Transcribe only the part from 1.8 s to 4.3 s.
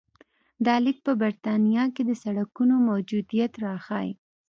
کې د سړکونو موجودیت راښيي